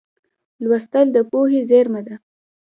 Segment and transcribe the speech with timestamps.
[0.63, 2.15] لوستل د پوهې زېرمه ده.